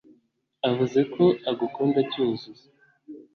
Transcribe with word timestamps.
Avuze 0.69 0.99
ko 1.13 1.23
agukunda 1.51 1.99
Cyuzuzo 2.11 2.65